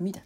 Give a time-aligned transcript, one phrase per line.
[0.00, 0.20] 見た。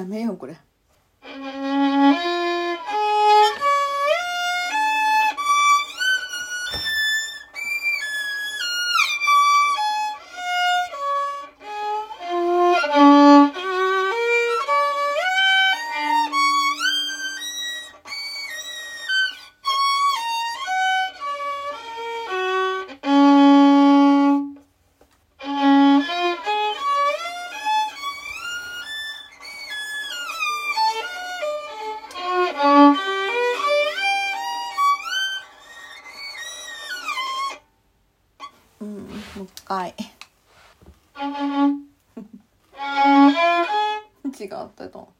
[0.00, 0.56] やめようこれ。
[39.00, 39.94] もう一回。
[44.40, 45.12] 違ったと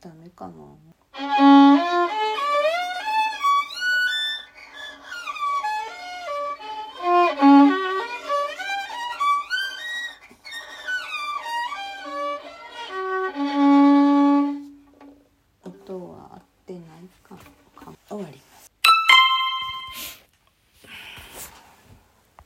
[0.00, 0.87] ダメかな。